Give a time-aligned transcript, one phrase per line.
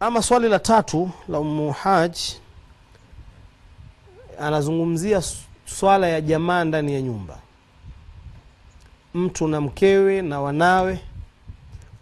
[0.00, 2.16] ama swali la tatu la umu haj
[4.40, 5.22] anazungumzia
[5.66, 7.38] swala ya jamaa ndani ya nyumba.
[9.14, 11.00] Mtu na mkewe na wanawe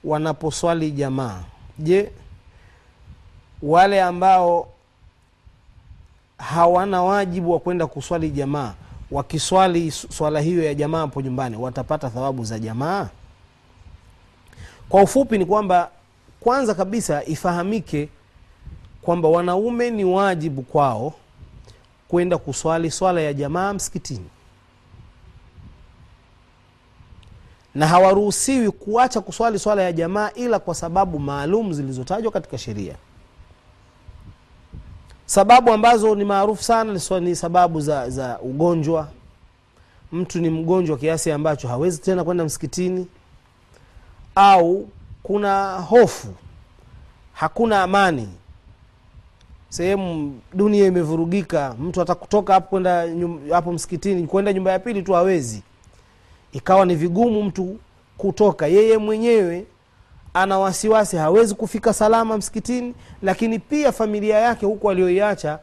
[0.05, 1.43] wanaposwali jamaa.
[1.79, 2.11] Je
[3.63, 4.69] wale ambao
[6.39, 8.75] hawana wajibu wa kwenda kuswali jamaa
[9.11, 13.09] wakiswali swala hiyo ya jamaa hapo nyumbani watapata thawabu za jamaa?
[14.89, 15.91] Kwa ufupi ni kwamba
[16.45, 18.09] kwanza kabisa ifahamike
[19.03, 21.13] kwamba wanaume ni wajibu kwao
[22.09, 24.27] kwenda kuswali swala ya jamaa msikitini.
[27.75, 32.97] Na hawaruhusiwi kuacha kuswali swala ya jamaa ila kwa sababu maalum zilizotajwa katika sheria.
[35.27, 39.09] Sababu ambazo ni maarufu sana ni sababu za, za ugonjwa.
[40.13, 43.07] Mtu ni mgonjwa kiasi ambacho hawezi tena kwenda msikitini
[44.35, 44.89] au
[45.25, 46.29] kuna hofu
[47.33, 48.29] hakuna amani.
[49.69, 53.07] Sehemu dunia imevurugika mtu hata kutoka hapo kwenda
[53.51, 55.63] hapo msikitini kwenda nyumba ya pili tu hawezi.
[56.53, 57.79] Ikawa ni vigumu mtu
[58.19, 58.67] kutoka.
[58.67, 59.67] Yeye mwenyewe
[60.35, 65.59] ana wasiwasi hawezi kufika salama msikitini lakini pia familia yake huku aliyoiacha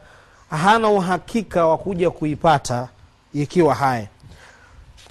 [0.50, 2.88] hana uhakika wa kuja kuipata
[3.34, 4.06] ikiwa haya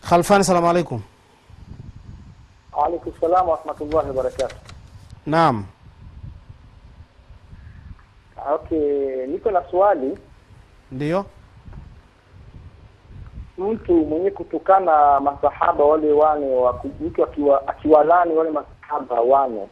[0.10, 1.02] khalfani salamu alaikum
[2.78, 4.56] Waalaikum salam warahmatullahi wabarakatu.
[5.26, 5.66] naam
[8.54, 10.18] Okay, niko na swali.
[10.92, 11.26] ndio
[13.58, 19.68] Mtu mwenye kutukana masahaba wale wane wa mtu akiwa akiwalani wale masahaba wane,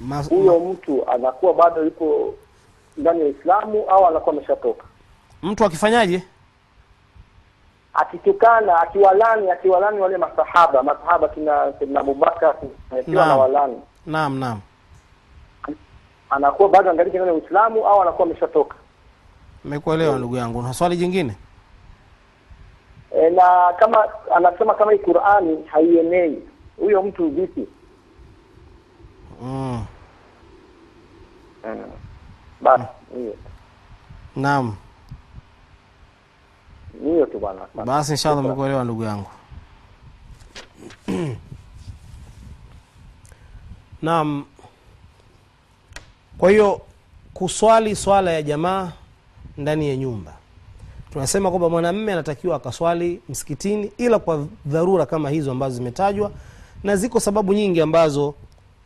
[0.00, 2.34] Mas, huyo mtu anakuwa bado yuko
[2.96, 4.84] ndani ya Uislamu au anakuwa ameshatoka?
[5.42, 6.22] mtu akifanyaje
[7.94, 12.54] Akitukana, akiwalani, akiwalani wale masahaba, masahaba kina Sayyidina Abubakar
[13.00, 14.60] akiwa na walani, naam naam
[16.30, 18.76] anakuwa bado angaliki ndani Uislamu au anakuwa ameshatoka?
[19.64, 21.36] Nimekuelewa ndugu yangu na swali jingine
[23.16, 26.42] E, na kama anasema kama hii Qur'ani haienei,
[26.76, 27.68] huyo mtu vipi?
[29.42, 29.84] mm.
[31.64, 31.84] Mm.
[32.60, 32.84] Basi
[33.16, 33.32] Mm.
[34.36, 34.76] naam
[37.04, 37.60] hiyo tu bwana.
[37.84, 39.26] Basi inshallah umekuelewa ndugu yangu.
[44.02, 44.44] Naam.
[46.38, 46.80] Kwa hiyo
[47.34, 48.92] kuswali swala ya jamaa
[49.58, 50.32] ndani ya nyumba.
[51.12, 56.30] Tunasema kwamba mwanamme anatakiwa akaswali msikitini ila kwa dharura kama hizo ambazo zimetajwa
[56.84, 58.34] na ziko sababu nyingi ambazo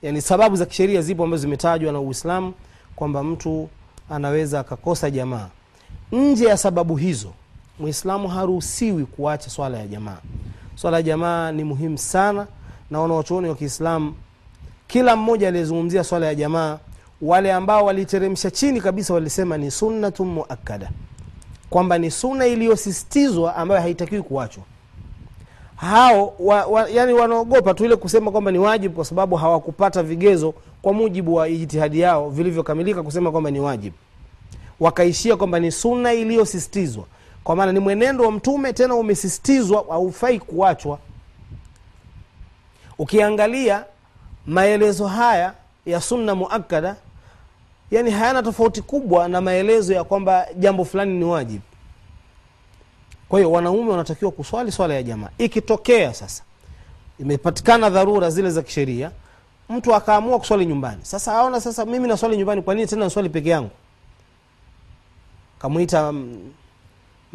[0.03, 2.55] yani sababu za kisheria zipo ambazo zimetajwa na uislamu
[2.97, 3.69] kwamba mtu
[4.11, 5.49] anaweza akakosa jamaa.
[6.13, 7.33] Nje ya sababu hizo
[7.79, 10.19] mwislamu haruhusiwi kuacha swala ya jamaa.
[10.75, 12.47] Swala ya jamaa ni muhimu sana
[12.91, 14.15] na wanawachuoni wa kiislamu
[14.87, 16.79] kila mmoja aliyezungumzia swala ya jamaa
[17.23, 20.91] wale ambao waliteremsha chini kabisa walisema ni sunnatun muakkada
[21.71, 24.63] kwamba ni sunna iliyosisitizwa ambayo haitakiwi kuachwa.
[25.77, 30.55] Hao wa, wa, yani wanaogopa tu ile kusema kwamba ni wajibu kwa sababu hawakupata vigezo
[30.83, 33.97] kwa mujibu wa ijtihadi yao vilivyokamilika kusema kwamba ni wajibu
[34.81, 37.05] wakaishia kwamba ni sunna iliyosisitizwa
[37.45, 40.99] kwa maana ni mwenendo wa mtume tena umesisitizwa haufai kuachwa.
[42.99, 43.85] Ukiangalia
[44.47, 45.55] maelezo haya
[45.87, 46.97] ya sunna muakada
[47.91, 51.63] yani hayana tofauti kubwa na maelezo ya kwamba jambo fulani ni wajibu.
[53.29, 55.29] Kwa hiyo wanaume wanatakiwa kuswali swala ya jamaa.
[55.39, 56.43] Ikitokea sasa
[57.21, 59.11] imepatikana dharura zile za kisheria
[59.69, 61.01] mtu akaamua kuswali nyumbani.
[61.05, 63.71] Sasa aona sasa mimi naswali nyumbani kwa nini tena naswali peke yangu?
[65.59, 66.53] Kamwita mm,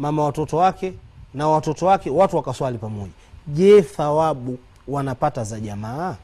[0.00, 0.92] mama watoto wake
[1.34, 3.12] na watoto wake watu wakaswali pamoja.
[3.46, 6.16] Je thawabu wanapata za jamaa?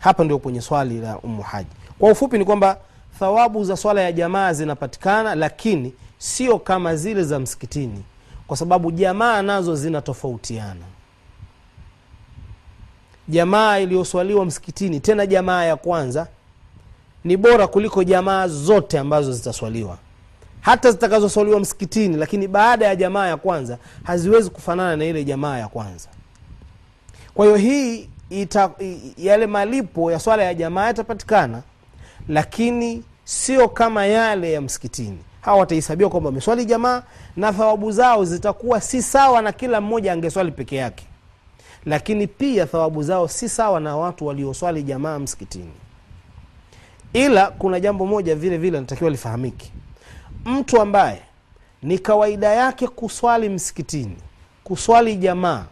[0.00, 1.68] Hapa ndio kwenye swali la umu haji.
[1.98, 2.78] Kwa ufupi ni kwamba
[3.18, 8.02] thawabu za swala ya jamaa zinapatikana lakini sio kama zile za msikitini
[8.46, 10.84] kwa sababu jamaa nazo zinatofautiana.
[13.28, 16.26] Jamaa iliyoswaliwa msikitini tena jamaa ya kwanza
[17.24, 19.98] ni bora kuliko jamaa zote ambazo zitaswaliwa
[20.60, 25.68] hata zitakazoswaliwa msikitini lakini baada ya jamaa ya kwanza haziwezi kufanana na ile jamaa ya
[25.68, 26.08] kwanza.
[27.34, 28.70] Kwa hiyo hii ita,
[29.16, 31.62] yale malipo ya swala ya jamaa yatapatikana
[32.28, 35.18] lakini sio kama yale ya msikitini.
[35.40, 37.02] Hawa watahesabiwa kwamba wameswali jamaa
[37.36, 41.04] na thawabu zao zitakuwa si sawa na kila mmoja angeswali peke yake.
[41.86, 45.72] Lakini pia thawabu zao si sawa na watu walioswali jamaa msikitini.
[47.12, 49.72] Ila kuna jambo moja vile vile natakiwa lifahamike
[50.48, 51.22] mtu ambaye
[51.82, 54.16] ni kawaida yake kuswali msikitini
[54.64, 55.64] kuswali jamaa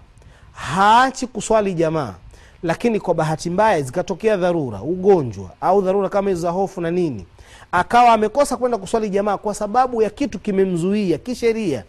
[0.52, 2.14] haachi kuswali jamaa
[2.62, 7.26] lakini kwa bahati mbaya zikatokea dharura ugonjwa au dharura kama hizo za hofu na nini
[7.73, 11.84] akawa amekosa kwenda kuswali jamaa kwa sababu ya kitu kimemzuia kisheria.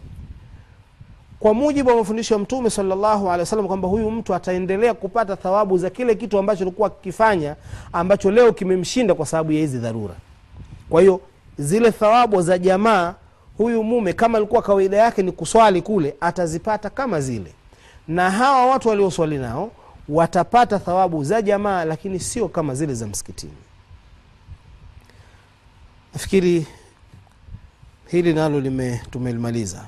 [1.40, 5.78] Kwa mujibu wa mafundisho ya mtume salllahu alehi wasallam kwamba huyu mtu ataendelea kupata thawabu
[5.78, 7.56] za kile kitu ambacho alikuwa akikifanya
[7.92, 10.14] ambacho leo kimemshinda kwa sababu ya hizi dharura.
[10.90, 11.20] Kwa hiyo
[11.58, 13.14] zile thawabu za jamaa
[13.56, 17.54] huyu mume kama alikuwa kawaida yake ni kuswali kule atazipata kama zile.
[18.08, 19.70] Na hawa watu walioswali nao
[20.08, 23.52] watapata thawabu za jamaa lakini sio kama zile za msikitini.
[26.14, 26.66] Nafikiri
[28.06, 29.84] hili nalo lime tumelimaliza